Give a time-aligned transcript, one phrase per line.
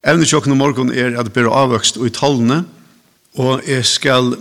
[0.00, 2.62] Evne tjokken morgon er at bera avvøkst og i tallene,
[3.36, 4.32] og jeg skal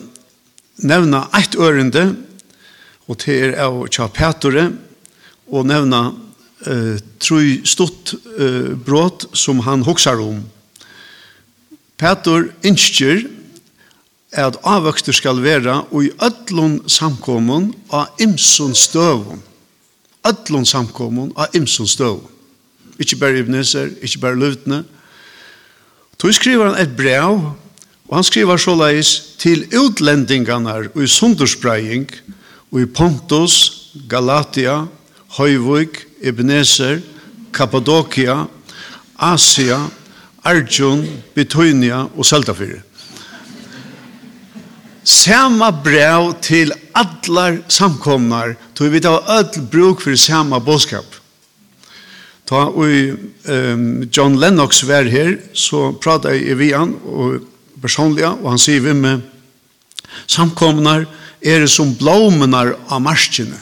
[0.80, 2.14] nevna eitt ørende,
[3.12, 4.70] og til er av tja Petore,
[5.52, 6.14] og nevna
[6.64, 10.38] eh, troi stort eh, brot som han hoksar om.
[12.00, 13.26] Petor innskjer
[14.40, 19.44] at avvøkster skal vera og i öllun samkommun av imsun støvun.
[20.24, 22.32] Öllun samkommun av imsun støvun.
[22.96, 24.80] Ikkje bare Ibneser, ikkje bare Lutne,
[26.22, 27.54] Då skriver han ett brev,
[28.10, 32.10] og han skriver såleis til utlendingarna i sunderspreying,
[32.72, 33.56] og i Pontus,
[34.10, 34.82] Galatia,
[35.38, 37.00] Høyvik, Ebenezer,
[37.54, 38.44] Kappadokia,
[39.16, 39.80] Asia,
[40.44, 41.06] Arjun,
[41.36, 42.82] Betonia og Saltafyr.
[45.04, 51.19] Samma brev til allar samkomnar, tog vi ta öll bruk for samma bådskap.
[52.50, 57.44] Ta og um, John Lennox var her, så pratet jeg i han, og
[57.82, 59.22] personlig, og han sier vi med
[60.26, 61.06] samkomnar
[61.46, 63.60] er det som blåmenar av marskene.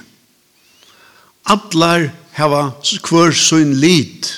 [1.48, 2.08] Atlar
[2.38, 2.70] hava
[3.04, 4.30] kvør sin lit,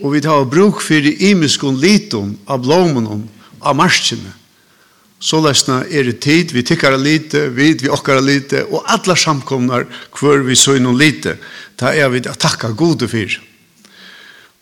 [0.00, 3.26] og vi tar bruk for i imiskon liton av blåmenon
[3.60, 4.32] av marskene.
[5.24, 9.86] Så løsna er det tid, vi tikkar lite, vi vi okkar lite, og alla samkomnar
[10.12, 11.38] hver vi så innom lite.
[11.80, 13.38] Ta er vi at takka gode fyr.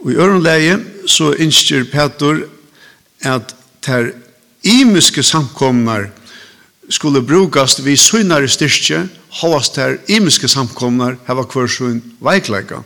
[0.05, 2.44] Og i ørenleie så innskjer Petor
[3.27, 4.12] at ter
[4.62, 6.10] imiske samkomnar
[6.88, 9.08] skulle brukast vi sunnare styrke,
[9.42, 12.83] hovast ter imiske samkomnar hava hver sunn veikleika.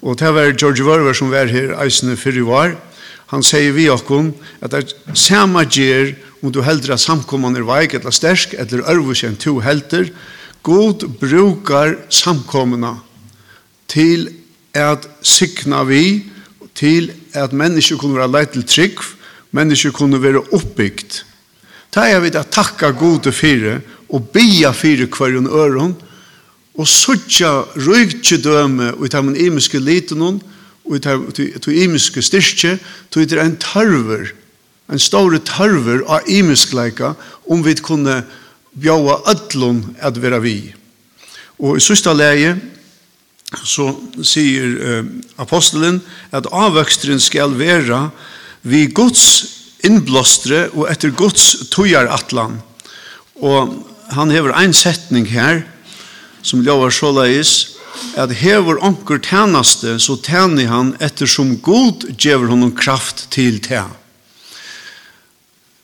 [0.00, 2.76] Og det var George Verver som var her eisne fyrir var.
[3.28, 4.30] Han sier vi okkom
[4.62, 8.84] at det er samme gjer om du heldur at samkomman er veik eller stersk eller
[8.90, 10.10] ørvus enn to heldur,
[10.62, 12.96] god brukar samkommana
[13.88, 14.28] til
[14.76, 16.28] at sikna vi,
[16.78, 19.00] til at mennesker kunne være leit til trygg,
[19.50, 21.24] mennesker kunne være oppbyggt.
[21.90, 25.96] Ta er vi at takka gode fire og bia fire kvarjon øron
[26.78, 30.42] og suttja rygtje døme ut av min imiske liten og
[30.86, 32.76] ut av imiske styrke,
[33.16, 34.30] ut av en tørver
[34.88, 37.14] en stor tørver av imiskleika
[37.48, 38.22] om vi kunne
[38.78, 40.72] bjaua ödlun at vera vi.
[41.58, 42.56] Og i sista leie
[43.64, 43.90] så
[44.22, 45.06] sier eh,
[45.40, 46.00] apostelen
[46.36, 48.08] at avvøkstren skal vera
[48.62, 49.24] vi Guds
[49.86, 52.58] innblåstre og etter Guds tøyaratlan.
[53.40, 53.74] Og
[54.12, 55.62] han hever ein setning her
[56.42, 57.74] som lovar så leis
[58.16, 63.90] at hever onkur tænaste så tæni han etter som god gjever honom kraft til tæn.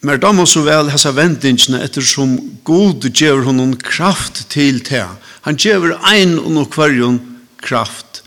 [0.04, 2.36] Men da må så vel hessa vendingsene ettersom
[2.68, 5.06] god gjør honom kraft til det.
[5.48, 7.16] Han gjør ein og noe kvarjon
[7.64, 8.20] kraft.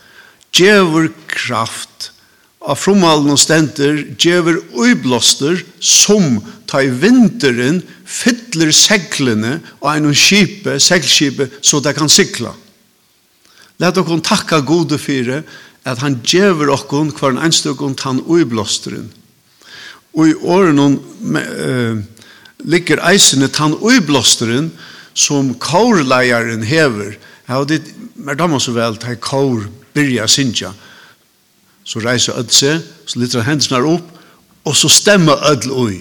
[0.57, 2.09] Gjør kraft.
[2.67, 10.79] Av fromalen og stenter gjør uiblåster som ta i vinteren fytler seglene og en skipe,
[10.81, 12.55] seglskipe, så det kan sikla.
[13.77, 15.43] Let dere takka gode fire
[15.85, 19.11] at han gjør dere hver en enstøkken tann uiblåsteren.
[20.17, 21.99] Og i åren uh,
[22.65, 24.71] ligger eisene tann uiblåsteren
[25.17, 27.15] som kårleieren hever.
[27.47, 27.83] Ja, og det
[28.25, 30.73] er damer så vel til kår byrja sinja.
[31.87, 34.09] Så reiser ød seg, så lytter hendene opp,
[34.67, 35.99] og så stemmer ødel ui.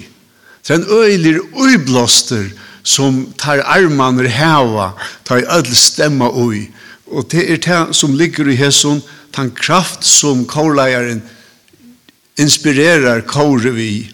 [0.64, 2.48] Det er en øyler uiblåster
[2.82, 4.90] som tar armaner heva,
[5.24, 6.66] tar ødel stemmer ui.
[7.06, 9.02] Og det er det som ligger i hesson,
[9.36, 11.32] den kraft som kårleieren hever
[12.40, 14.06] inspirerar kåre vi.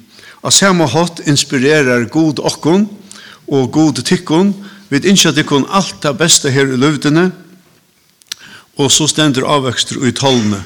[0.42, 2.88] Og samme hatt inspirerar god okkon
[3.46, 4.52] og god tykkon.
[4.90, 7.30] Vi innskjer tykkon alt det beste her i løvdene.
[8.80, 10.62] Og så stender avvekster i tallene.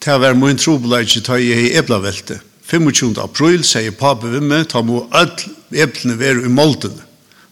[0.00, 2.38] Det var min trobeleidje ta i eblavelte.
[2.66, 3.14] 25.
[3.22, 7.02] april sier pape vi med, ta må alle eplene være i måltene,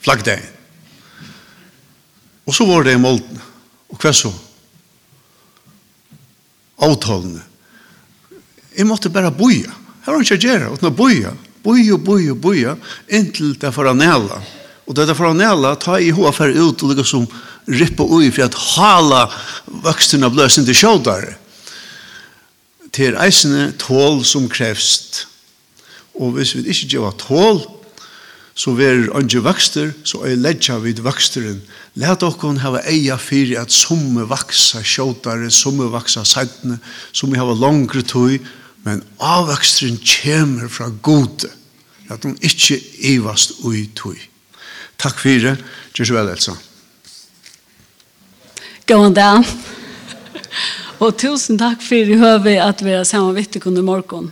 [0.03, 0.51] Flaggdagen.
[2.45, 3.41] Og så var det i måltene.
[3.89, 4.33] Og hva så?
[6.83, 7.54] Avtalene
[8.75, 9.73] Jeg måtte bare boja.
[10.05, 11.33] Her var ikke gjerne, uten å boja.
[11.65, 12.75] Boja, boja, boja,
[13.09, 14.41] inntil det for å næla.
[14.85, 17.25] Og det for å næla, ta i hva fer ut og lykke som
[17.71, 19.23] rippa ui for at hala
[19.85, 21.39] vøkstene av løsen til sjådare.
[22.95, 25.25] Til eisene tål som krevst.
[26.21, 27.63] Og hvis vi ikke gjør tål,
[28.55, 31.59] så ver andre vokster, så er ledja vid voksteren.
[31.99, 36.79] Læt okkon hava eia fyrir at summe vaksa sjåtare, summe vaksa sætne,
[37.11, 38.39] summe hava langre tøy,
[38.85, 41.49] men avvekstren kommer fra gode,
[42.13, 42.79] at hun ikke
[43.09, 44.19] ivast ui tui.
[45.01, 45.59] Takk fyrir,
[45.97, 46.55] gjør så vel, Elsa.
[48.89, 49.49] God dag.
[51.01, 54.31] Og tusen takk fyrir høve at vi er sammen vittig under morgen.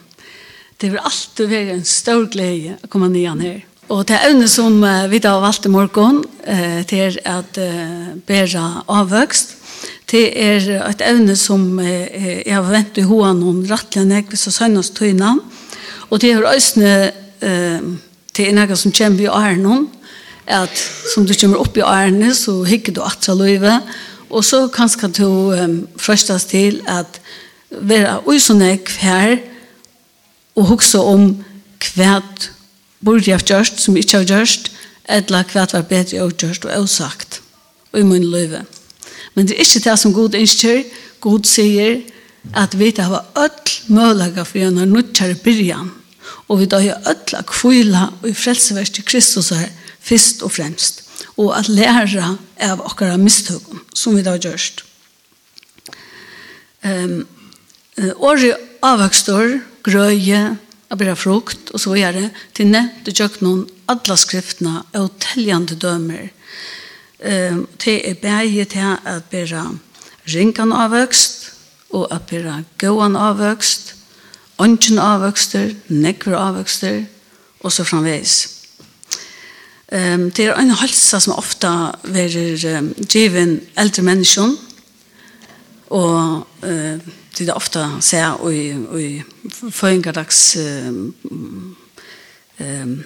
[0.80, 3.62] Det vil alltid være en stor glede å komme nyan her.
[3.92, 4.78] Og det evne som
[5.10, 9.56] vi da valgte morgen, eh, til at eh, bæra avvøkst,
[10.12, 14.46] det er et evne som eh, jeg har ventet i hoan om rattelig nek hvis
[14.48, 15.38] jeg søgnes tøyna.
[16.10, 16.84] Og det er også
[17.40, 17.86] eh,
[18.36, 19.88] til er som kommer i æren
[20.46, 20.74] at
[21.14, 23.78] som du kommer opp i ærene så hikker du atra løyve
[24.32, 27.20] og så kanskje du um, frøstes til at
[27.70, 29.36] være uisonek her
[30.56, 31.44] og huske om
[31.94, 32.20] hva
[33.04, 34.70] burde jeg ha gjort som ikke har gjort
[35.04, 37.40] eller hva var bedre å har gjort og jeg sagt
[37.92, 38.64] og i min løyve.
[39.34, 40.82] Men det er ikke det som god ønsker.
[41.20, 42.00] God sier
[42.58, 45.92] at vi har ødel mulighet for gjennom nødtjere byrjan.
[46.48, 49.70] Og vi har ødel av kvila og i frelseverst til Kristus her,
[50.00, 51.02] først og fremst.
[51.36, 54.84] Og at lære av okkara mistøkken som vi har gjørst.
[56.82, 57.22] Um,
[58.18, 60.56] Året avvøkstår, grøye,
[60.92, 63.62] av bra frukt, og så gjør det til nett og gjør noen
[63.92, 66.30] alle skriftene og teljende dømer.
[67.22, 69.70] Um, det er bæge til at bæra
[70.26, 71.52] ringan avvøkst
[71.90, 73.94] og at bæra gåan avvøkst,
[74.58, 77.04] ånden avvøkster, nekver avvøkster
[77.60, 78.48] og så framveis.
[79.92, 84.48] Um, det er en halsa som ofta er um, given eldre mennesker
[85.90, 86.98] og uh,
[87.38, 89.22] det er ofta ser og i, i
[89.70, 91.14] føringardags um,
[92.60, 93.04] um,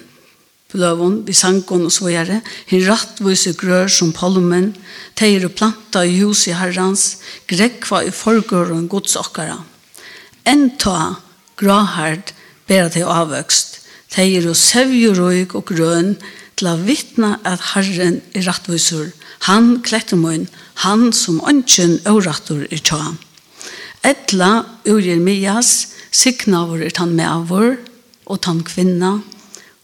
[0.71, 4.73] bløvun, vi sangen og så gjøre, hin rattvise grør som palmen,
[5.17, 7.17] teir og planta i hus i herrans,
[7.49, 9.61] grekva i forgården gods okkara.
[10.47, 11.17] Enta
[11.59, 12.33] grahard
[12.67, 13.79] bera til avvøkst,
[14.13, 16.15] teir og sevjurøyk og grøn,
[16.57, 19.11] til å vittne at Herren er rattvisur,
[19.45, 20.47] han klettermøyen,
[20.83, 23.13] han som ønsken og rattur i tja.
[24.05, 27.75] Etla ur Jeremias, signa vår er tann med vår,
[28.27, 29.19] og tann kvinna,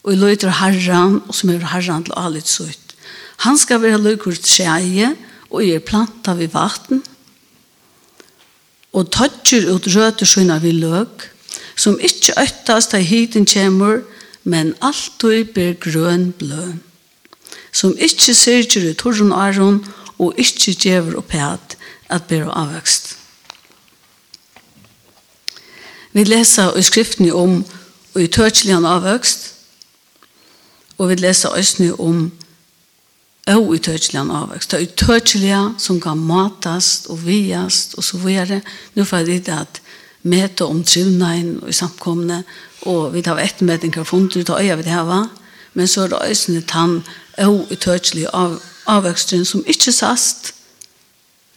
[0.04, 2.96] og i løyter herran, og som er herran til alit sutt.
[3.48, 5.14] Han skal være løyker treie,
[5.50, 7.04] og er planta vid vatten,
[8.94, 11.30] og tøtjer ut røter sønner vid løk,
[11.76, 14.04] som ikkje øttast av hiten kjemur,
[14.44, 16.74] men alt alltid ber grøn blø,
[17.72, 19.82] som ikkje syrger i torren aron,
[20.20, 21.78] og ikkje djever opp at,
[22.10, 23.16] at ber avvøkst.
[26.14, 27.64] Vi leser i skriftene om
[28.14, 29.53] og i tøtjelian avvøkst,
[31.04, 32.32] Og vi leser også om
[33.52, 34.72] og i utøkjelian avvekst.
[34.72, 38.62] Det er utøkjelian som kan matast og viast og så videre.
[38.96, 39.82] Nå får jeg vite at
[40.24, 42.44] møte om trivnein og i samkomne,
[42.88, 45.28] og vi tar et med en krafunt ut av øya vi det
[45.74, 47.04] men så er det øyne tann
[47.38, 50.54] og utøkjelig av, avveksten som ikke sast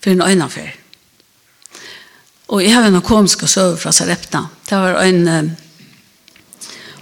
[0.01, 0.73] for en øynafer.
[2.49, 4.47] Og jeg har en komisk søve fra Sarepta.
[4.71, 5.57] Det var en,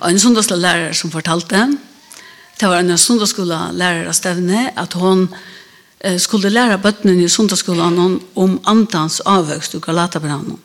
[0.05, 1.79] en sundagslærer som fortalte henne,
[2.61, 5.35] det var en sundagsskola lärare stävne att hon
[5.99, 10.59] eh, skulle lära bøttene i sundagsskolen om andans avvøkst och Galatabrannan.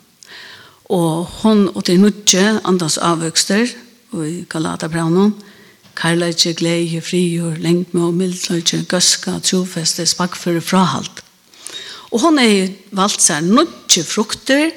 [0.82, 3.68] Och hon og til nødje andans avväxter
[4.10, 5.34] och i Galatabrannan
[6.00, 11.22] kärleitje, gleie, frigjør, lengme og mildløytje, gøska, trofeste, spakføre, frahalt.
[12.10, 14.70] Og hon er valgt seg nødje frukter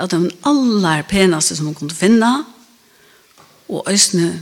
[0.00, 2.32] av de aller penaste som hun kunne finne,
[3.68, 4.32] og øsne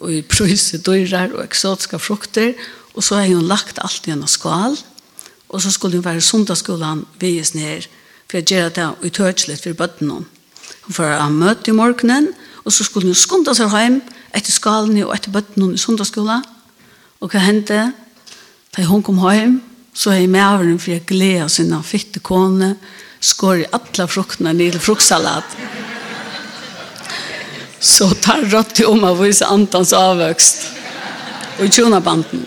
[0.00, 2.54] og i prøyse døyrer og eksotiske frukter,
[2.94, 4.78] og så har hun lagt alt i en skål,
[5.48, 7.88] og så skulle hun være sundagsskolen vies ned,
[8.28, 10.22] for jeg gjør det og utørselig for bøttene.
[10.86, 12.30] Hun får ha møte i morgenen,
[12.64, 14.00] og så skulle hun skunde seg hjem
[14.36, 16.44] etter skalen og etter bøttene i sundagsskolen.
[17.20, 17.90] Og hva hendte?
[18.70, 19.58] Da hun kom hjem,
[19.92, 22.76] så har jeg med over for jeg gleder sin fitte kone,
[23.20, 25.44] skår i alle fruktene ned i fruktsalat
[27.80, 30.66] så tar rått om å vise antans avvøkst
[31.60, 32.44] og tjona banden.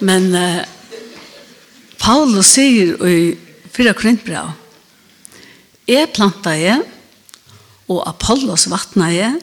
[0.00, 0.62] Men eh,
[2.00, 3.36] Paulus sier i
[3.70, 4.54] fyra Korintbrev
[5.90, 6.80] Jeg planta jeg
[7.90, 9.36] og Apollos vattna jeg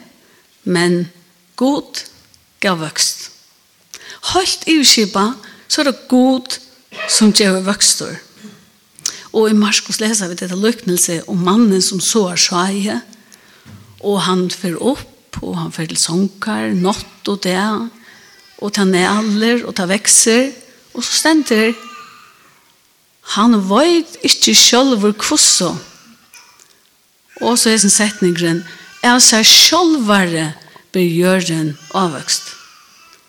[0.68, 1.06] men
[1.56, 2.04] god
[2.64, 3.30] gav vøkst.
[4.34, 5.30] Helt i skipa
[5.68, 6.58] så er det god
[7.12, 8.18] som gjør vøkstor.
[9.38, 12.96] Og i Marskos leser vi dette løknelse om mannen som så er sjeie,
[14.02, 17.60] og han fer opp, og han fyrer til sånkar, nått og det,
[18.58, 20.50] og ta næler, og ta vekser,
[20.98, 21.76] og så stender
[23.36, 25.74] han veit ikkje sjølver kvosso.
[27.44, 28.64] Og så er sin setningren,
[29.06, 30.54] er seg sjølvare
[30.96, 32.54] blir gjøren avvøkst.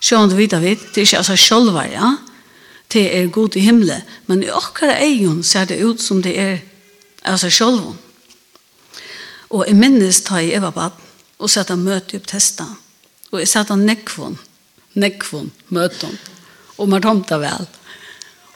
[0.00, 2.12] Sjøen du vet av det, det er ikke altså sjølvare, ja?
[2.92, 6.60] det er god i himle, men i okkara egen ser det ut som det er
[7.28, 7.96] av seg sjølv.
[9.52, 10.96] Og jeg minnes ta i Eva Bad
[11.38, 12.66] og sette møte opp testa.
[13.32, 14.38] Og jeg sette nekvån,
[14.96, 16.16] nekvån, møten,
[16.78, 17.68] og man tomta vel.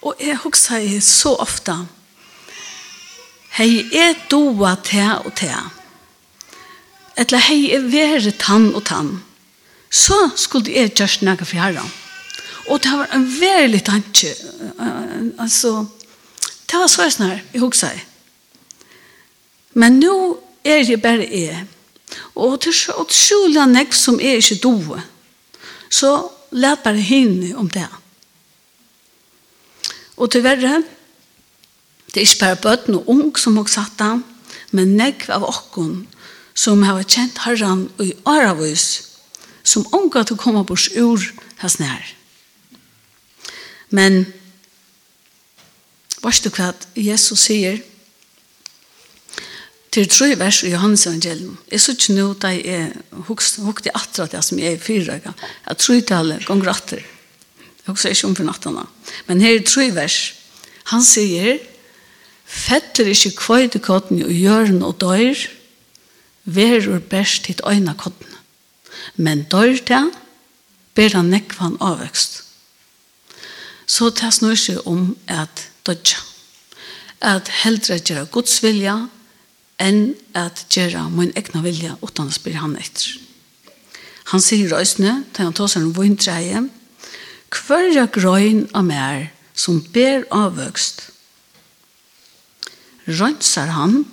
[0.02, 1.82] Og jeg husker i så ofta,
[3.58, 5.52] hei er doa te og te,
[7.16, 9.20] Eller hei er vere tann og tann,
[9.90, 11.90] så skulle jeg gjøre nægge for herren.
[12.70, 14.34] Og det var en veldig tanke.
[15.38, 15.86] Altså,
[16.70, 18.04] det var så snar, jeg husker jeg.
[19.74, 20.14] Men nå
[20.64, 21.66] er det bare jeg.
[22.34, 25.00] Og det er til skjula nek som er ikke doe.
[25.90, 26.12] Så
[26.52, 27.88] let bare henne om det.
[30.16, 30.82] Og til verre,
[32.12, 34.12] det er ikke bare bøtten og ung som har satt det,
[34.72, 36.06] men nek av okken
[36.54, 39.08] som har kjent herren i aravis,
[39.64, 41.24] som unga til å komme bort ur
[41.62, 42.12] hans nær.
[43.92, 44.24] Men
[46.22, 47.80] Varst du hva Jesus sier
[49.92, 51.56] til tre vers i Johannes evangelium.
[51.68, 52.92] Jeg så ikke nå da jeg
[53.26, 55.18] hukte atra det som jeg er fyrre.
[55.18, 57.02] Jeg tror ikke alle ganger atter.
[57.02, 58.86] Jeg husker ikke om for nattene.
[59.26, 60.20] Men her er tre vers.
[60.94, 61.58] Han sier,
[62.52, 65.38] Fetter ikke kvøyde kotten og hjørn og døyr,
[66.44, 68.28] verur best hitt øyne kotten.
[69.16, 70.10] Men døyr til,
[70.94, 72.42] ber han nekvann avvøkst
[73.86, 76.20] så det snur seg om at dødja.
[77.22, 78.96] At heldre gjøre Guds vilja
[79.82, 83.18] enn at gjøre min egna vilja utan å spyr han etter.
[84.32, 86.68] Han sier røysene til han tåser en vundreie
[87.52, 91.02] Hverja grøyn av mer som ber avvøkst
[93.06, 94.04] rønsar han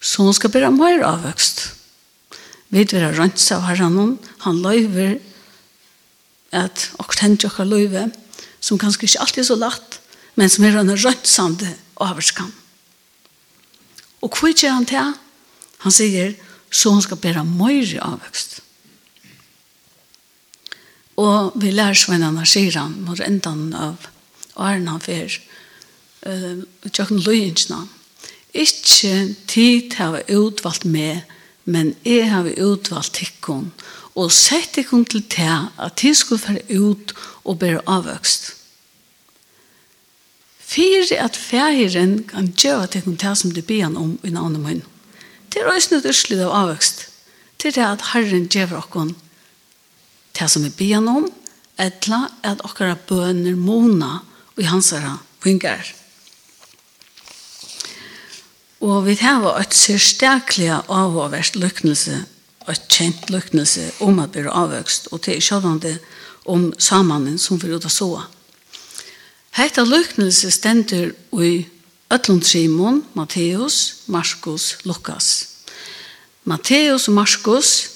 [0.00, 1.64] så hun skal bære mer avvøkst.
[2.70, 5.18] Vi vet hva rønsa av herren, han løyver
[6.54, 8.12] at og tenker dere løyver
[8.60, 10.00] som kanskje ikke alltid er så lagt,
[10.38, 12.52] men som er en rønnsande avskan.
[14.22, 15.12] Og hva gjør han til?
[15.84, 16.34] Han sier,
[16.70, 18.58] så han skal bære mer avvøkst.
[21.18, 24.08] Og vi lærer svennene sier han, mot enden av
[24.58, 25.38] åren han fyrer,
[26.26, 27.86] uh, tjøkken løyensene.
[28.54, 31.26] Ikke tid har vi utvalgt med,
[31.64, 33.72] men jeg har vi utvalgt tikkene,
[34.18, 37.12] og sett tikkene til til at de skulle være ut
[37.48, 38.52] og bære avvøkst.
[40.68, 44.60] Fyre at færen kan gjøre at det kan ta som det ben om i navnet
[44.60, 44.82] min.
[45.48, 47.06] Det er også noe utslitt av avvøkst.
[47.58, 49.14] Det er at Herren gjør oss
[50.38, 51.24] det som vi ben om,
[51.78, 54.20] etla at okkara bøner mona
[54.54, 55.94] og hansara vingar.
[58.78, 62.20] Og vi har et syrstaklega avhåverst lyknelse,
[62.68, 65.96] et kjent lyknelse om at byrå avvøkst, og til sjålande
[66.48, 68.10] om samanen som vi råd så.
[69.58, 71.66] Hetta løknelse stender i
[72.12, 75.48] Øtlund Simon, Matteus, Markus, Lukas.
[76.44, 77.90] Matteus og Markus,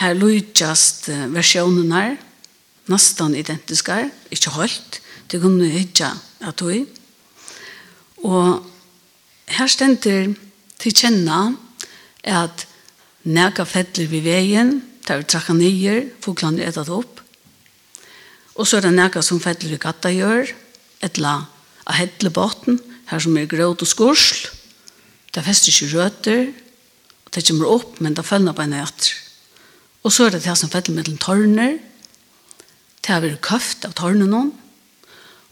[0.00, 2.16] her lujtjast versjonerna,
[2.88, 5.00] nastan identiske, ikkje holdt,
[5.30, 6.86] det kunne hitja at hui.
[8.24, 8.64] Og
[9.50, 10.32] her stender
[10.80, 11.50] til kjenna
[12.24, 12.64] at
[13.28, 14.78] nega fettler vi veien,
[15.10, 17.18] tar vi trakka nyer, foglene er etat opp.
[18.54, 20.52] Og så er det nekka som fettler i gata gjør,
[21.02, 21.32] etla
[21.82, 22.76] av hedlebotten,
[23.10, 24.44] her som er gråt og skorsl.
[25.34, 26.42] Det fester ikke røter,
[27.26, 29.16] og det kommer opp, men det følger på en etter.
[30.06, 31.80] Og så er det det som fettler mellom tårner,
[33.00, 34.44] det har vært køft av tårnene.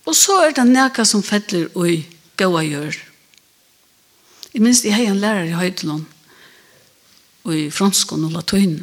[0.06, 2.04] Og så er det nekka som fettler i
[2.38, 3.00] gåa gjør.
[4.54, 6.06] Jeg minns, jeg har en lærer i Høydelån,
[7.48, 8.78] og i fransk og latin.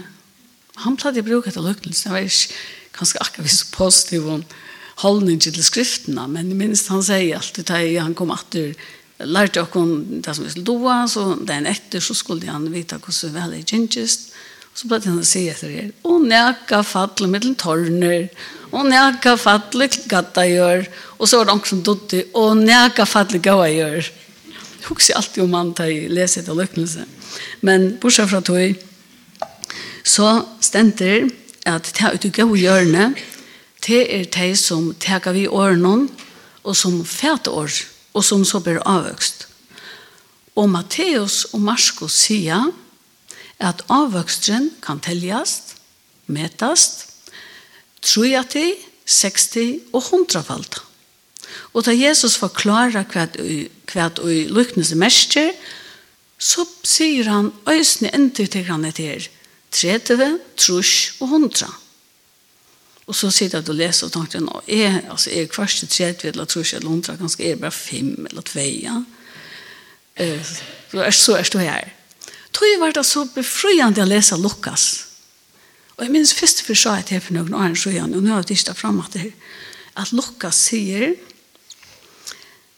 [0.83, 2.09] Han pleide å bruke etter løknelse.
[2.09, 4.43] Jeg var ikke ganske akkurat så positiv om
[5.03, 8.75] holdning til skriftene, men minst han sier alltid da han kom etter
[9.23, 13.35] lærte okkom det som vi skulle doa, så den etter så skulle han vite hvordan
[13.35, 14.31] vel er gingest.
[14.73, 18.27] Og så ble han å si etter det, og nækka fatle med den torner,
[18.75, 20.83] og nækka fatle gata gjør,
[21.15, 24.01] og så var det som dotti, og nækka fatle gaua gjør.
[24.75, 27.07] Jeg husker alltid om han tar i leset og løknelse.
[27.65, 28.75] Men bortsett fra tog,
[30.05, 31.25] så stender
[31.65, 33.09] at det er ute gode hjørne,
[33.85, 36.07] det er de som teker vi årene,
[36.65, 37.73] og som fæte år,
[38.13, 39.47] og som så blir avvøkst.
[40.55, 42.71] Og Matteus og Marskos sier
[43.59, 45.75] at avvøksten kan teljast,
[46.25, 47.05] metast,
[48.01, 48.73] trojati,
[49.05, 50.79] 60 og 100-falt.
[51.73, 53.27] Og da Jesus forklarer hva,
[53.91, 55.51] hva i lykkende mersker,
[56.41, 59.29] så sier han øyne endelig til han etter
[59.75, 61.67] 30, trus og 100.
[63.05, 66.31] Og så sitter jeg og leser og tenker, nå, er, altså, er kvart til 30
[66.31, 68.95] eller trus eller 100, kanskje er det bare 5 eller 2, ja.
[70.15, 70.53] Eh,
[71.11, 71.91] så er det her.
[72.55, 74.87] Tog var det så befriende å lese Lukas.
[75.97, 78.43] Og jeg minns først for så at jeg for noen år siden, og nå har
[78.43, 79.31] jeg tistet frem at det
[79.95, 81.15] at Lukas sier,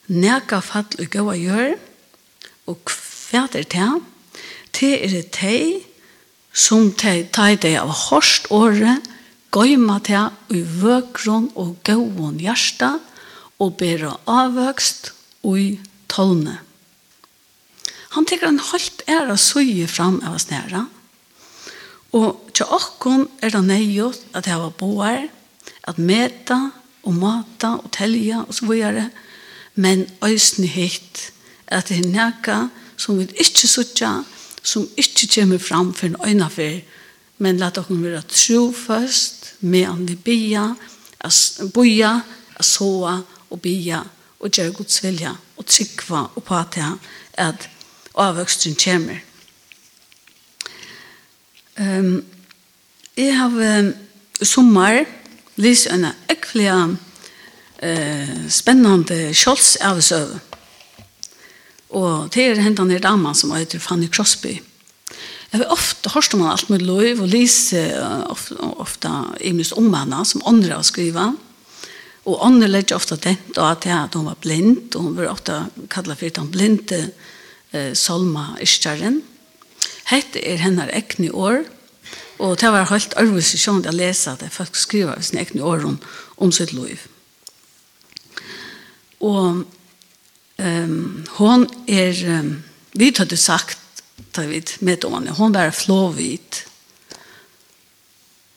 [0.08, 1.74] Nega fall og gøy gjør,
[2.72, 3.88] og hva er det?
[4.78, 5.87] Det er det teg
[6.58, 9.06] som de tar det av hårst året,
[9.54, 10.24] gøyma det
[10.54, 12.98] i vøkron og gåon hjärsta,
[13.62, 15.12] og bæra avvøkst
[15.58, 15.78] i
[16.10, 16.60] tolne.
[18.14, 20.86] Han teker en halvt æra søye fram av oss næra,
[22.18, 25.28] og til okkon er det nøyot at jeg var boer,
[25.88, 26.58] at meta
[27.06, 29.10] og mata og telja og så videre,
[29.76, 31.28] men øysne hitt
[31.68, 32.58] at det er næka
[32.98, 34.24] som vi ikke sutja,
[34.68, 36.80] som ikke kommer fram for en øynafer,
[37.38, 40.74] men la dere være trofast med an vi bia,
[41.74, 42.20] boia,
[42.62, 44.02] soa og bia,
[44.40, 46.92] og gjøre Guds vilja, og tryggva og patea
[47.34, 47.70] at
[48.18, 49.24] avvøksten kommer.
[51.80, 52.26] Um,
[53.18, 53.94] jeg har um,
[54.42, 55.04] sommer
[55.56, 60.40] lyst en ekvelig uh, spennende kjolsavsøve.
[61.96, 64.58] Og det er hentan her damen som heter Fanny Crosby.
[65.48, 67.80] Jeg har ofte hørste om alt med lov, og lise
[68.28, 71.38] ofte, ofte i minst om henne, som andre har skrivet.
[72.28, 75.32] Og andre legger ofte tent, og at, jeg, at hun var blind, og hun var
[75.32, 77.00] ofte kallet for den blinde
[77.72, 79.22] eh, Salma Ischaren.
[80.12, 81.64] Hette er henne ekne år,
[82.44, 85.96] og det var helt arvig sjøen å lese at folk skriver sine ekne år om,
[86.38, 87.08] om sitt lov.
[89.24, 89.64] Og
[90.58, 92.64] Um, hon er, um,
[92.98, 93.78] vi hadde sagt,
[94.36, 96.64] da vi med henne, hon var flåvit.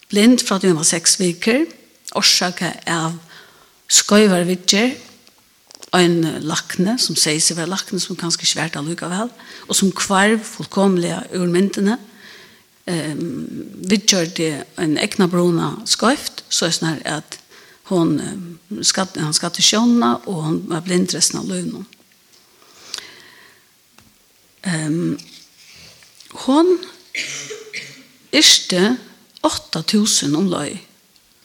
[0.09, 1.67] Blind fra at hun var seks viker,
[2.17, 3.19] årsaka av
[3.93, 4.95] skøyvarvidger,
[5.93, 9.29] en lakne, som sier seg være lakne, som ganske svært allikevel,
[9.69, 11.99] og som kvarv fullkomlige ur myndene,
[12.89, 13.29] um,
[13.93, 17.41] vidger det en egna brona skøyft, så er det sånn at
[17.91, 21.87] hon skatt han skatt till sjönna och hon var blind resten av livet.
[24.63, 25.19] Ehm um,
[26.31, 26.79] hon
[28.31, 28.97] ärste
[29.41, 30.79] 8000 omløy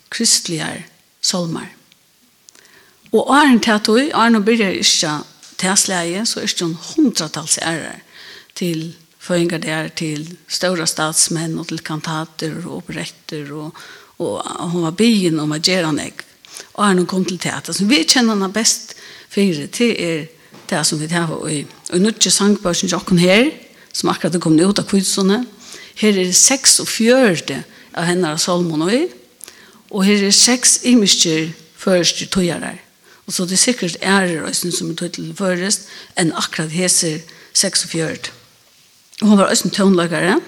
[0.09, 0.85] kristligar
[1.21, 1.71] salmar.
[3.11, 5.13] Og Arne Tatoi, Arne byrjar ikke
[5.57, 8.01] tæsleie, så er ikke hundratals ærer
[8.55, 13.77] til føringer der til større statsmenn og til kantater og operetter og,
[14.19, 16.21] og hun var byen om å gjøre han egg
[16.73, 17.73] og er noen kom til teater.
[17.73, 18.95] Så vi kjenner henne best
[19.29, 20.25] for det er
[20.69, 23.51] det som vi tar og i nødvendig sangbørsen jokken her,
[23.93, 25.43] som akkurat er kommet ut av kvitsene.
[25.95, 27.61] Her er det 46
[27.95, 29.05] av henne av Salmon og vi.
[29.89, 32.79] og her er 6 imisker første i.
[33.27, 35.87] Og så det er sikkert ære røysen som er tog til først
[36.17, 37.21] enn akkurat heser
[37.53, 38.31] 46.
[39.21, 40.41] Og hun var også en tøvnlagere, og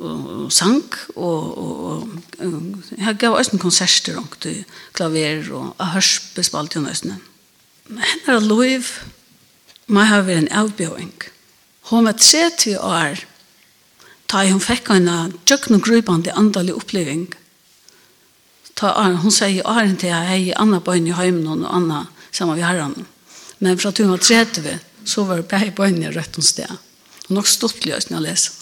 [0.00, 0.84] og sang
[1.14, 4.64] og og og her gav også en konserter og til
[4.96, 7.20] klaver og jeg hørspe spalt jo nesten.
[7.88, 8.90] Men henne er lov
[9.90, 11.12] må ha vært en avbjøring.
[11.90, 13.24] Hun var 30 år
[14.30, 15.08] da hun fikk en
[15.44, 17.26] tjøkken og grubende andelig oppleving.
[18.78, 22.56] Ta, hun sier åren til jeg er i andre bøyne i heimen og andre sammen
[22.56, 22.94] med herren.
[23.58, 26.70] Men fra at hun var 30 så var det bare bøyne rett og sted.
[27.28, 28.59] Hun har stått løsning å lese.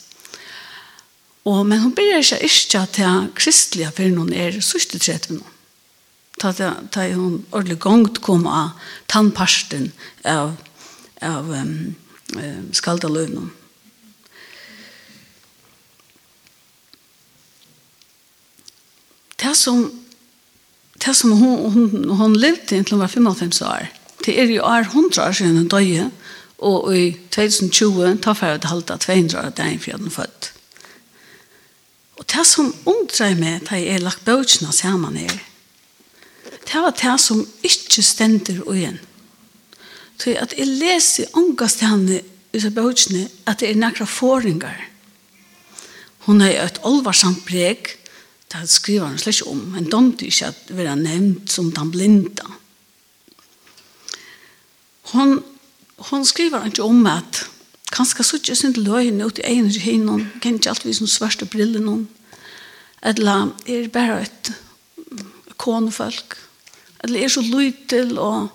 [1.48, 5.54] Og, men hun blir ikke ikke til kristelige for noen er sørste trett ved noen.
[6.38, 8.76] Ta, ta, ta hun ordentlig gongt kom av
[9.10, 9.88] tannparsten
[10.28, 10.52] av,
[11.24, 11.94] av um,
[12.28, 13.48] skalda skaldaløvnen.
[19.38, 19.86] Det som,
[21.06, 23.88] det som hun, hun, hun levde inntil hun var 55 år,
[24.26, 26.10] det er jo år 100 år siden hun døde,
[26.58, 30.52] og i 2020 tar jeg det halvt 200 år dagen for jeg den født.
[32.18, 35.36] Og det som undrer meg da jeg er lagt bøtjene sammen her,
[36.68, 38.98] det var det som ikke stender igjen.
[40.18, 42.20] Så at jeg leser ångast henne
[42.52, 44.82] ut av bøtjene at det er nekra fåringar.
[46.26, 47.94] Hun har et olvarsamt breg,
[48.48, 52.48] det skriver han slett om, men domte ikke at vi har nevnt som den blinda.
[55.12, 55.38] Hun,
[56.10, 57.46] hun skriver ikke om at
[57.92, 61.80] Kanskje så ikke sin løgn ut i egen hinnom, kan ikke alltid som svarte briller
[61.80, 62.08] noen.
[63.02, 64.52] Eller er bare et
[65.56, 66.36] konefolk.
[67.04, 68.48] Eller er så lytel og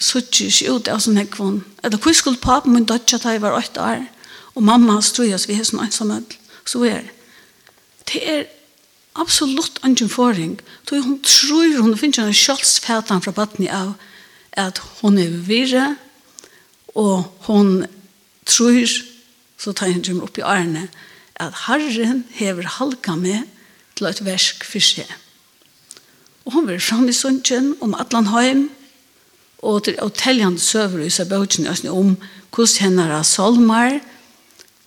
[0.00, 1.60] suttje ikke ut av sånn hekvån.
[1.84, 4.06] Eller hvor skulle papen min dødja da jeg var åtte år,
[4.54, 6.38] og mamma hans oss vi er sånn ensamhet.
[6.64, 7.04] Så er
[8.08, 8.44] det er
[9.16, 10.58] absolutt ingen forring.
[10.88, 13.94] Så hun tror hun finner en kjølsfætan fra baden av
[14.52, 15.96] at hun er virre,
[16.94, 17.86] og hun
[18.46, 18.94] tror,
[19.58, 20.88] så tar han kommer opp i ærene,
[21.40, 23.42] at Herren hever halka med
[23.96, 25.08] til et versk for seg.
[26.44, 28.68] Og hun var framme i sunnkjen om Atlanheim,
[29.64, 32.16] og til å telle han søver i seg bøtjen om
[32.54, 34.00] hvordan henne er salmer,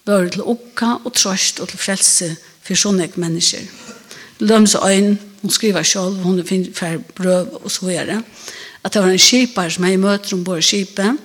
[0.07, 2.29] bør til okka og trøst og til frelse
[2.63, 3.65] for sånne mennesker.
[4.39, 8.19] Løms øyn, hun skriver selv, hun finner for brøv og så gjør det,
[8.83, 11.17] at det var en skipar som jeg møter om både skipet,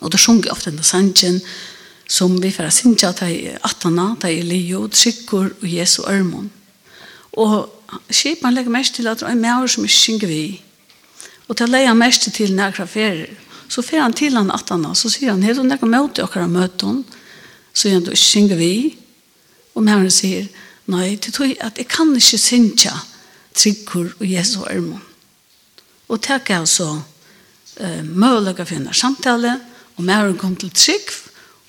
[0.00, 1.40] Og da sjunger ofte denne sangen
[2.08, 6.50] som vi får synge til Atana, til Elio, Trykker og Jesu Ørmon.
[7.32, 7.72] Og
[8.10, 10.44] skipan legger mest til at det er mer som ikke synger vi.
[11.48, 13.34] Og til å legge mest til nærkere ferier.
[13.68, 16.86] Så fer han til han Atana, så sier han, «Hed du ikke møte dere møte
[16.86, 17.02] hun?»
[17.72, 18.96] Så sier han, «Du synger vi?»
[19.74, 20.46] Og mer sier,
[20.86, 22.94] «Nei, det tror jeg at jeg kan ikke synge
[23.54, 25.02] Trykker og Jesu Ørmon.»
[26.06, 27.00] Og takk er altså,
[27.82, 29.56] eh, mulighet for en samtale,
[29.96, 31.12] Og Maren kom til Trygg,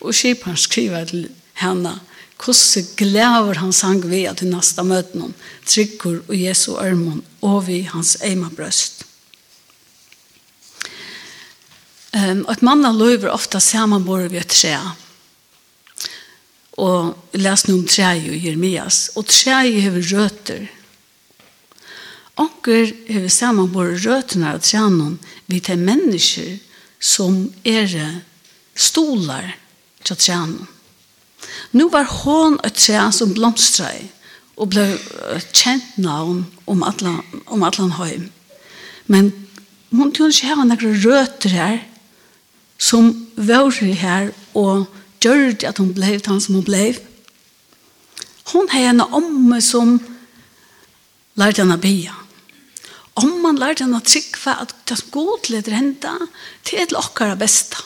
[0.03, 1.29] og skipan skriver til
[1.61, 1.97] henne
[2.37, 5.33] hvordan glæver han sang vi at i neste møten om
[5.65, 9.03] Tryggur og Jesu ørmån og vi hans eima brøst.
[12.13, 14.77] Um, og et mann av løyver ofte samanbor vi et tre.
[16.77, 19.09] Og les leser noen tre i Jeremias.
[19.17, 20.67] Og trea hever røter.
[22.37, 25.17] Onker hever samanbor røtene av treanen
[25.49, 26.55] vi til mennesker
[26.99, 28.21] som er
[28.75, 29.55] stolar
[30.05, 30.67] til trænen.
[31.71, 34.09] Nu var hon et træn som blomstret
[34.57, 34.97] og blev
[35.53, 38.29] kjent navn om atlan, om atlan høym.
[39.07, 39.33] Men
[39.91, 41.77] hun tog ikke hava nekra røter her
[42.77, 44.85] som var her og
[45.21, 46.95] gjør at hon ble han som hun ble.
[48.53, 49.97] Hon har en omme som
[51.35, 52.13] lærte henne bia
[53.17, 56.15] om man lærte henne å tryggva at det som god til leder henda
[56.67, 57.81] til et lokkare besta.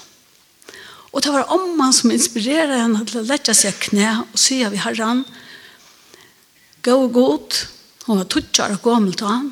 [1.12, 4.62] Og det var om man som inspirerer henne til å lette seg knæ og si
[4.63, 5.26] at vi har herran
[6.82, 7.63] gå og god
[8.08, 9.52] hun var tutsjar og gammel til han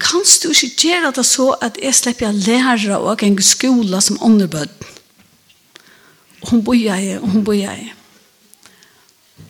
[0.00, 4.18] kan du ikke gjøre det så at jeg slipper å lære og gjengu skole som
[4.22, 4.72] underbød?
[6.44, 7.92] og hun bor jeg, og hun bor jeg.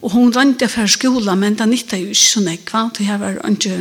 [0.02, 3.40] og hun rønte for skola men det nytter jo ikke sånn ekva til jeg var
[3.40, 3.78] ikke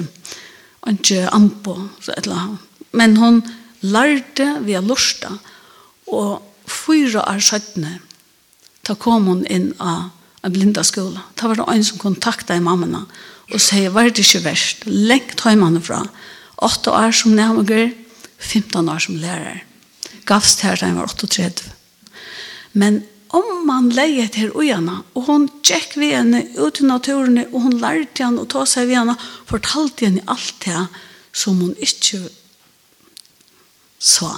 [0.89, 2.87] ikke anpå, så et eller annet.
[2.93, 3.41] Men hun
[3.81, 5.31] lærte via lorsta,
[6.13, 7.97] og fyra år skjøttene,
[8.83, 10.11] da kom hun inn av
[10.43, 11.23] en blinda skola.
[11.39, 13.05] Da var det en som kontakta i mammene,
[13.51, 14.85] og sier, var det ikke verst?
[14.87, 16.03] Lengt høymene fra.
[16.63, 17.91] 8 år som nærmere,
[18.39, 19.63] 15 år som lærer.
[20.27, 21.71] Gavst her da jeg var 38.
[22.73, 27.65] Men om man leie til ujana, og hun tjekk vi henne ut i naturen, og
[27.65, 29.15] hun lærte henne og ta seg vi henne,
[29.49, 30.85] fortalte henne alt det
[31.33, 32.21] som hun ikke
[33.97, 34.31] sa.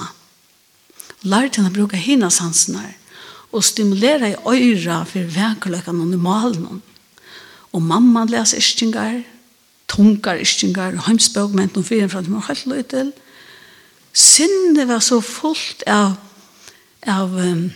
[1.27, 2.93] Lærte henne å bruke henne sansene,
[3.51, 6.81] og stimulere i øyra for vekeløkene og normalen.
[7.75, 9.21] Og mamma leser ischtingar,
[9.91, 13.11] tungar ischtingar, heimspøkment, og fyren fra dem var helt løy til.
[14.15, 16.15] Sinne var så fullt av,
[17.11, 17.67] av um,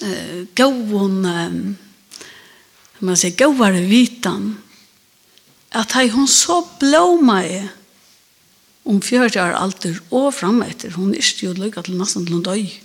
[0.00, 1.76] eh um,
[2.98, 4.58] man säger gåvar vitan
[5.70, 7.68] att hej hon så blomma är
[8.82, 12.82] om fjörjar alltid och fram efter hon är ju lukka till nästan till döj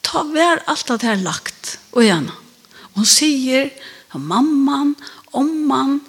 [0.00, 2.32] ta vär allt det här lagt och gärna
[2.94, 3.70] hon säger
[4.12, 4.94] mamman
[5.24, 6.00] omman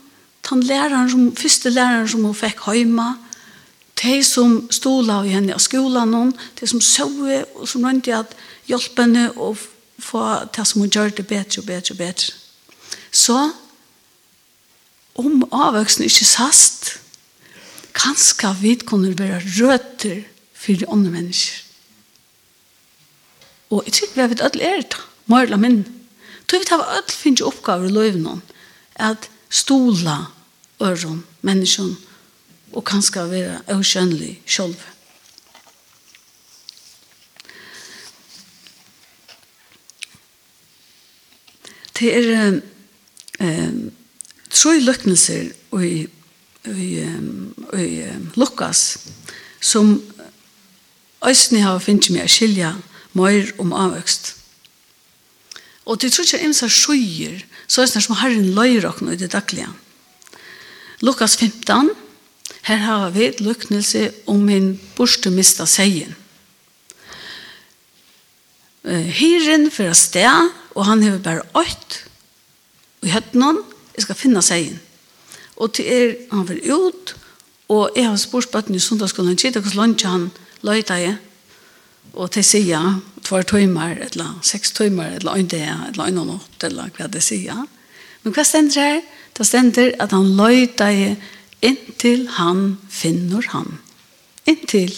[0.49, 3.11] han læreren som, første læreren som hun fikk hjemme,
[4.01, 8.33] de som stola av henne av skolan, de som sove og som rønte at
[8.69, 9.59] hjelpe henne og
[10.01, 10.23] få
[10.55, 12.33] det som hun gjør det bedre og bedre og bedre.
[13.11, 13.37] Så,
[15.15, 16.99] om avvøksen ikke sast,
[17.93, 20.21] kanskje vi kunne være røter
[20.53, 21.65] for de andre mennesker.
[23.69, 25.91] Og jeg tror vi har vært ødel er det, mer eller mindre.
[26.39, 28.41] Jeg tror vi har vært ødel finnes oppgaver i løven om
[28.95, 30.17] at stola
[30.81, 31.95] øren, menneskene,
[32.73, 34.75] og kanskje være øskjønnelig selv.
[41.99, 42.59] Det er
[43.39, 43.91] um,
[44.49, 45.51] tre løknelser
[45.83, 46.07] i,
[46.65, 46.89] i,
[47.75, 47.89] i
[48.39, 48.83] Lukas
[49.59, 49.97] som
[51.27, 52.73] Østene har finnet meg å skilja
[53.19, 54.35] mer om avvøkst.
[55.89, 59.19] Og det tror ikke jeg imsa skjøyer, så er det som Herren løyer åkne i
[59.19, 59.67] det daglige.
[61.03, 61.91] Lukas 15,
[62.69, 66.15] her har vi et løknelse om min borste mista seien.
[68.85, 72.03] Hyren for å sted, og han hever bare ått
[73.03, 73.61] og høtt noen,
[73.95, 74.77] jeg skal finne seg inn.
[75.59, 77.15] Og til er han vil ut,
[77.71, 80.29] og jeg har spurt bøtten i sundagsskolen, ikke det hvordan han
[80.67, 81.17] løyte jeg,
[82.15, 82.79] og til sida,
[83.23, 87.21] tvær tøymer, eller seks tøymer, eller en dag, eller en og nått, eller hva det
[87.23, 87.67] sier.
[88.23, 89.03] Men hva stender her?
[89.37, 91.19] Det stender at han løyte jeg
[91.63, 93.77] inntil han finner han.
[94.49, 94.95] Inntil.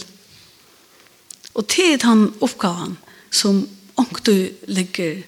[1.58, 2.96] Og til han oppgaven
[3.34, 3.66] som
[4.00, 5.22] ångte ligger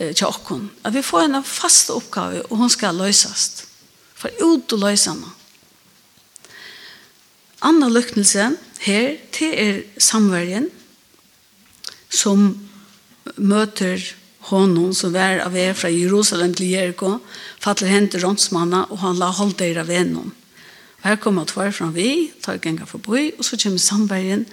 [0.00, 0.70] til okken.
[0.84, 3.66] At vi får en fast oppgave, og hun skal løsast.
[4.16, 5.36] For ut og løsa henne.
[7.60, 8.54] Anna løknelse
[8.86, 10.70] her, det er samverjen,
[12.08, 12.54] som
[13.36, 14.00] møter
[14.48, 17.18] honom som var av er fra Jerusalem til Jericho,
[17.60, 20.30] faller hen til rånsmanna, og han la holdt dere av henne.
[21.00, 24.46] Og her kommer tvær fra vi, tar genga forbi, og så kommer samverjen.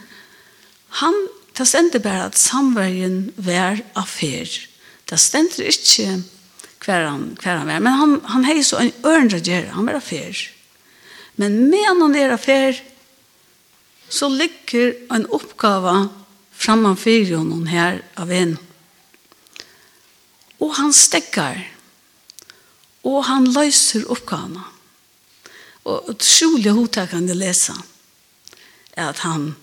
[1.02, 1.16] Han,
[1.58, 4.67] det stender bare at samverjen var affær
[5.10, 6.24] det stender ikke
[6.86, 10.00] hver han, hver han var, men han, han har så en ørende gjerne, han var
[10.00, 10.44] affær.
[11.36, 12.80] Men medan han er affær,
[14.10, 16.10] så ligger en oppgave
[16.52, 18.58] framför honom her av en.
[20.58, 21.74] Och han stekkar.
[23.02, 24.64] Och han løyser oppgavene.
[25.84, 27.74] Och utrolig hodet kan det lese
[28.94, 29.56] Är att han,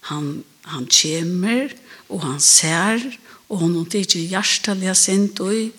[0.00, 1.74] han, han kommer
[2.06, 3.18] och han ser
[3.52, 5.72] og hon tikki hjartaliga sint og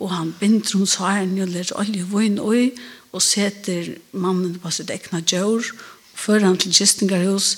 [0.00, 2.78] og han binder hon særen og ler olje vun og
[3.10, 5.66] og setter mannen på sitt egna djør
[6.14, 7.56] før han til kistingarhus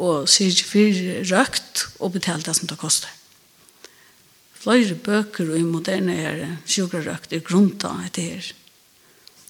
[0.00, 1.00] og sier ikke for
[1.32, 3.10] røkt og betalt det som det koster.
[4.60, 8.48] Flere bøker og i moderne er sjukrarøkt er grunnt av etter her.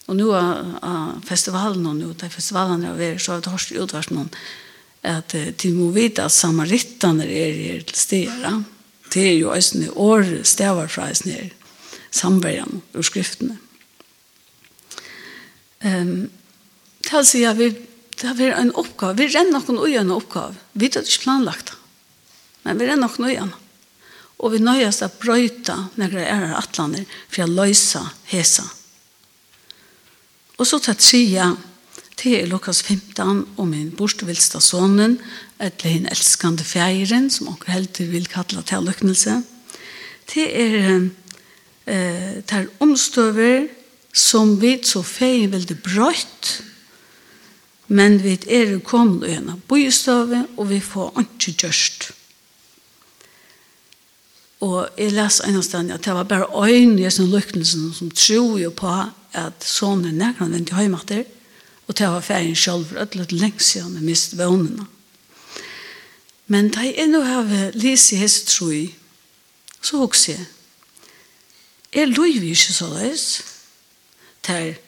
[0.07, 4.15] Og nå er festivalen og nå, de festivalene er vært, så har det hørt utvart
[4.15, 4.31] noen
[5.07, 8.55] at de må vite at samarittene er her til stedet
[9.15, 11.51] det er jo eisne år stavar fra eisne
[12.15, 13.57] samverjan ur skriftene.
[15.81, 16.31] Um,
[17.01, 17.71] det vil si at vi
[18.21, 19.17] det er en oppgave.
[19.17, 20.59] Vi renner noen ujønne oppgave.
[20.77, 21.79] Vi har ikke planlagt det.
[22.67, 23.61] Men vi renner noen ujønne.
[24.41, 28.67] Og vi nøyer oss å brøyte når det er atlaner for å løse hesa.
[30.61, 31.49] Og så til tria
[32.21, 35.17] til Lukas 15 om min bortvilsta sonen
[35.61, 39.43] eller en elskande fjæren, som anker helt vil kalla til lykkelse,
[40.35, 40.77] det er
[41.87, 43.69] eh, det er omstøver
[44.13, 46.63] som vi så feien det brøyt,
[47.89, 52.11] men vi er kommet gjennom bojestøve, og vi får ikke gjørst.
[54.61, 58.59] Og jeg leser en sted at det var bare øynene i sin lykkelse som tror
[58.61, 58.93] jo på
[59.33, 61.25] at sånne nærkene vendt hjemme etter,
[61.89, 64.87] og det var ferien selv, at det lengst siden jeg mistet vånene.
[64.87, 65.00] Mm.
[66.51, 68.89] Men da jeg nå har lyst i hese troi,
[69.81, 70.47] så hokser jeg.
[72.03, 73.27] Er lov ikke så løs.
[74.47, 74.79] Det er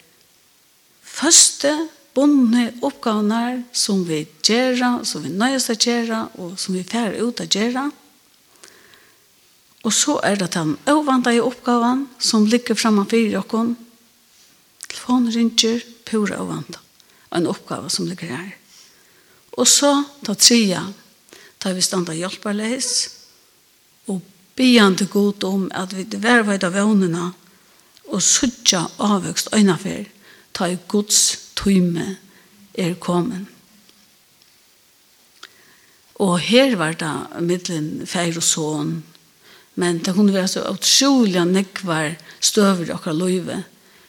[1.03, 1.71] første
[2.15, 7.43] bonde oppgavene som vi gjør, som vi nøyest å gjøre, og som vi færre ut
[7.43, 7.89] å gjøre.
[9.83, 13.65] Og så er det den øvende oppgaven som ligger fremme for dere.
[14.89, 16.79] Telefonen ringer, pura øvende.
[17.35, 18.51] En oppgave som ligger her.
[19.59, 20.85] Og så tar tria
[21.63, 23.11] da vi standa hjelperleis,
[24.11, 24.21] og
[24.57, 27.31] bejande god om at vi verveid av vånene
[28.13, 30.09] og suttja avvøkst øynafer,
[30.53, 32.17] ta i Guds tøyme
[32.75, 33.47] er kommet.
[36.23, 38.93] Og her var det middelen feir og sån,
[39.75, 43.63] men det kunne være så utrolig nekvar støver i akkurat løyve,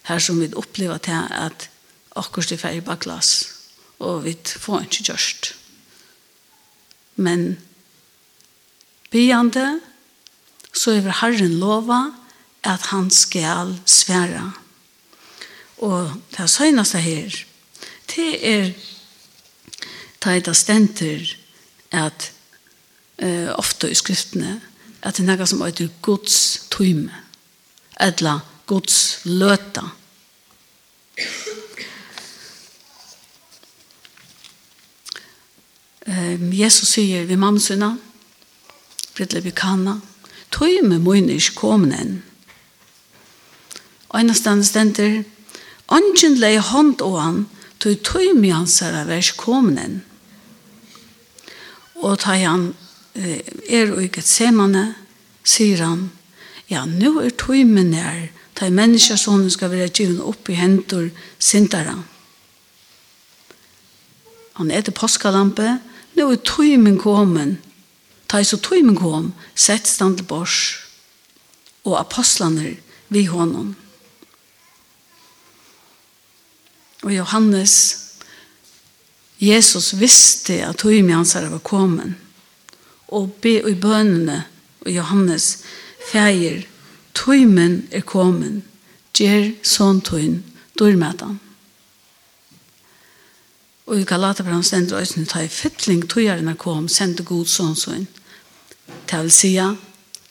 [0.09, 1.69] her som vi opplever til at
[2.15, 3.33] akkurat det feir baklas,
[4.03, 5.53] og vi får ikke gjørst
[7.15, 7.58] men
[9.12, 9.80] byande,
[10.73, 12.02] så er Herren lova
[12.63, 14.52] at han skal svære.
[15.78, 17.43] Og det søgneste her,
[18.15, 18.71] det er
[20.23, 21.36] det stenter
[21.91, 22.32] at
[23.17, 24.62] eh, ofte i skriftene
[25.04, 27.12] at det er noe som heter Guds tøyme,
[27.99, 29.84] eller Guds løta.
[36.13, 37.95] Um, Jesus sier vi mannsynna,
[39.15, 39.97] bridle vi kanna,
[40.54, 42.17] tøy med møyne ikke komne enn.
[44.13, 45.23] Øynestande stender,
[45.89, 47.39] Angen lei hånd og han,
[47.82, 50.02] tøy tøy med hans av vers komnen.
[51.99, 52.71] Og ta han
[53.13, 54.93] er og ikke semane,
[55.43, 56.08] sier han,
[56.69, 61.10] ja, nu er tøy med nær, ta mennesker som skal være givn opp i hendur
[61.39, 61.97] sintara.
[64.62, 67.58] Han etter påskalampe, og Nå er tøymen kommet.
[68.30, 70.58] Ta i så tøymen kom, sett stand til bors,
[71.86, 72.76] og apostlene
[73.13, 73.76] vi honom.
[77.04, 77.76] Og Johannes,
[79.38, 82.15] Jesus visste at tøymen hans var kommet.
[83.13, 84.45] Og be i bønene,
[84.82, 85.63] og Johannes,
[86.10, 86.63] feir,
[87.13, 88.63] tøymen er kommet.
[89.13, 90.39] Gjer sånn tøyn,
[90.80, 90.95] dør.
[93.86, 98.06] Og i Galaterbrann stender øyne ta i fytling togjerna kom, sendte god sånn sånn.
[99.10, 99.52] Det vil si,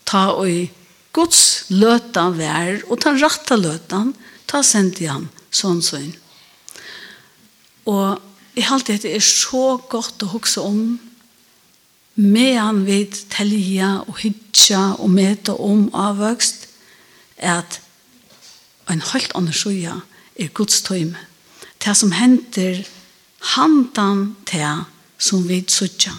[0.09, 0.71] ta i
[1.12, 4.15] Guds løta vær, og ta ratta løtan,
[4.49, 6.12] ta sendte han sånn sånn.
[7.93, 10.97] Og i alt dette er så godt å huske om,
[12.17, 16.69] medan vi telja og hytja og meta om avvøkst,
[17.37, 17.81] er at
[18.93, 20.01] en helt annen sjøya
[20.41, 21.19] er Guds tøyme.
[21.83, 22.85] Det som henter
[23.42, 24.85] handan til
[25.18, 26.12] som vi sutja.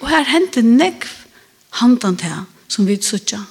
[0.00, 1.08] Og her henter nekv
[1.80, 3.42] handan til som vi sutja.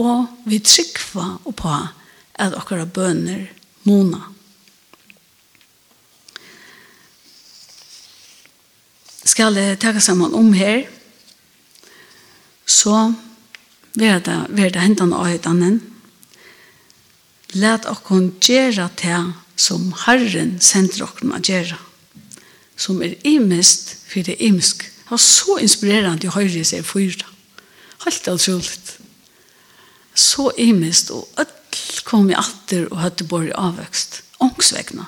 [0.00, 1.72] Og vi tryggva og på
[2.40, 3.50] at okkara bønner
[3.84, 4.22] mona.
[9.24, 10.82] Skal jeg takke sammen om her,
[12.66, 13.12] så
[13.94, 15.80] vil det, vil det hendene av et annet.
[17.52, 19.20] Læt dere gjøre det
[19.60, 21.80] som Herren sender dere å gjera
[22.82, 24.82] som er imest for det imsk.
[24.82, 27.28] Det var så inspirerende å høre seg fyra.
[28.04, 28.96] Helt utroligt.
[30.14, 34.22] Så imest, og alt kom i atter og hadde i avvøkst.
[34.42, 35.06] Ångsvegna.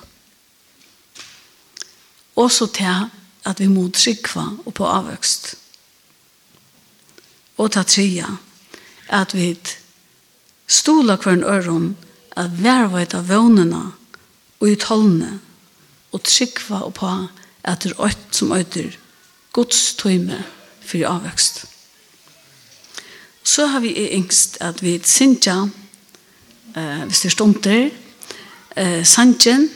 [2.35, 3.09] Og så til
[3.45, 5.53] at vi må trykva og på avvøkst.
[7.59, 8.29] Og ta tria
[9.15, 9.53] at vi
[10.67, 11.95] stola hver en øron
[12.35, 13.83] at verva et av vånene
[14.59, 15.39] og i tålne
[16.11, 18.93] og trykva og på avvøkst at det er ått som øyder
[19.53, 20.43] Guds tøyme
[20.85, 21.65] for avvøkst.
[23.45, 25.67] Så har vi engst at vi synsja,
[26.75, 27.89] eh, hvis det er stunder,
[28.75, 29.69] eh, sanjen,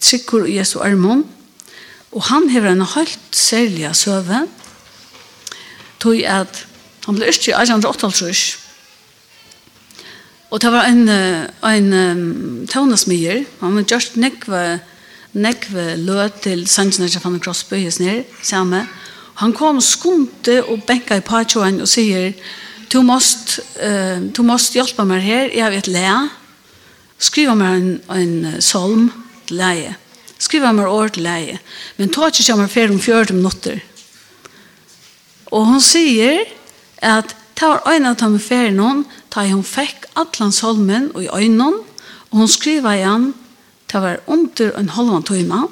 [0.00, 1.26] trykker i Jesu armon,
[2.12, 4.46] og han har en helt særlig søve,
[6.00, 6.66] tog at
[7.06, 8.58] han ble ikke i 1858,
[10.50, 14.80] og det var en, en um, tøvnesmyer, han var gjort nekve
[15.36, 18.00] nekve løt til sannsene til Fanny Krosby hos
[18.42, 18.86] samme.
[19.38, 22.32] Han kom skumte og benka i patjoen og sier,
[22.88, 26.18] du måst, uh, du måst hjelpe meg her, jeg vet lea.
[27.18, 29.10] Skriva meg en, en solm
[29.46, 29.96] til leie.
[30.38, 31.58] Skriva meg ord til leie.
[31.98, 33.82] Men ta ikke kommer fer om 40 minutter.
[35.52, 36.46] Og hun sier
[37.04, 41.30] at ta var øyne ta han fer noen, ta hun fikk atlan solmen og i
[41.32, 41.84] øynene,
[42.30, 43.32] og hun skriva igjen,
[43.88, 45.66] Det var under en halvan tøyma.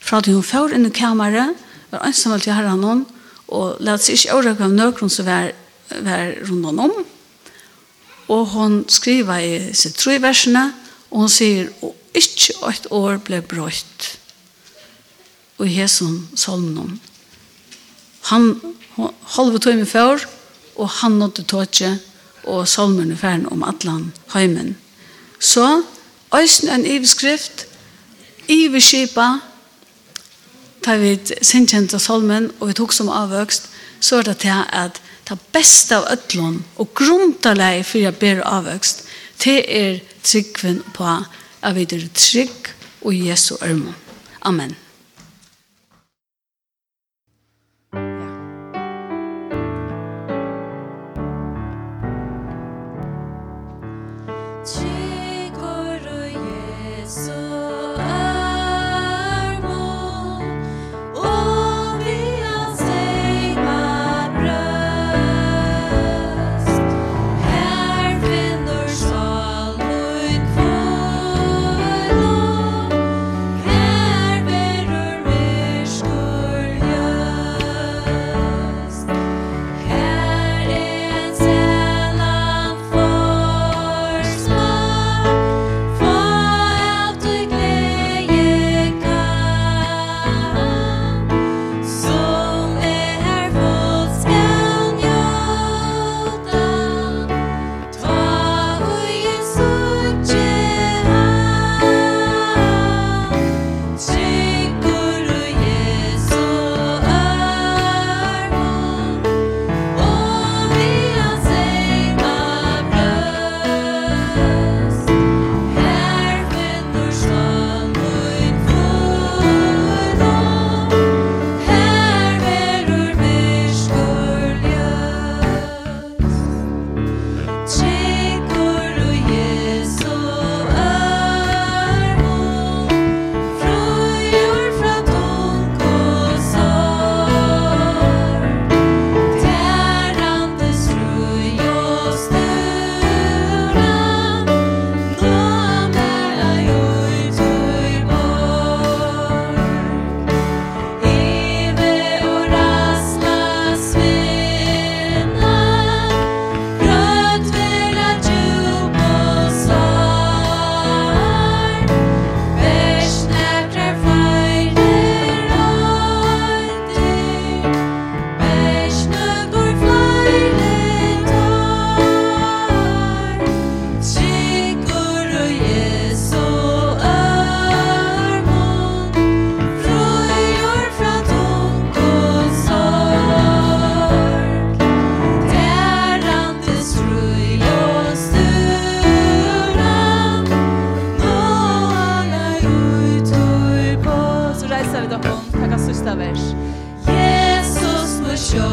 [0.00, 1.56] Fra at hun får inn i kameret,
[1.90, 3.06] var ønsamhet til herren hon,
[3.48, 5.52] og lette seg ikke overrøkke av nøkron som var,
[6.04, 6.96] var rundt om.
[8.28, 10.68] Og hun skriver i sitt tre versene,
[11.08, 14.10] og hun sier, og ikke et år ble brøtt.
[15.58, 17.00] Og i hesen salmen
[18.28, 18.58] Han
[19.36, 20.20] halve tøyme før,
[20.76, 21.94] og han nådde tøtje,
[22.44, 24.76] og salmen er ferdig om atlan heimen.
[25.40, 25.82] Så
[26.34, 27.66] Øysen en iveskrift,
[28.48, 29.38] iveskipa,
[30.84, 33.68] tar vi sinnkjent av solmen, og vi tok som avvøkst,
[34.00, 39.04] så er det til at det beste av ødlån, og grunntallet for jeg ber avvøkst,
[39.44, 41.06] det er tryggven på
[41.62, 43.96] at vi er trygg og Jesu ørmån.
[44.42, 44.76] Amen.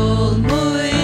[0.06, 0.95] sol